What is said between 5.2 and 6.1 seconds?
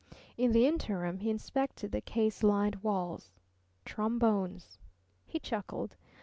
He chuckled.